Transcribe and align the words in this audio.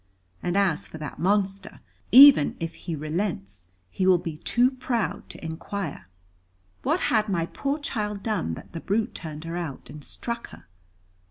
And 0.41 0.57
as 0.57 0.87
for 0.87 0.97
that 0.97 1.19
monster, 1.19 1.79
even 2.11 2.55
if 2.59 2.73
he 2.73 2.95
relents, 2.95 3.67
he 3.91 4.07
will 4.07 4.17
be 4.17 4.37
too 4.37 4.71
proud 4.71 5.29
to 5.29 5.45
inquire." 5.45 6.07
"What 6.81 6.99
had 7.13 7.29
my 7.29 7.45
poor 7.45 7.77
child 7.77 8.23
done, 8.23 8.55
that 8.55 8.71
the 8.73 8.79
brute 8.81 9.13
turned 9.13 9.43
her 9.43 9.55
out, 9.57 9.91
and 9.91 10.03
struck 10.03 10.47
her?" 10.49 10.65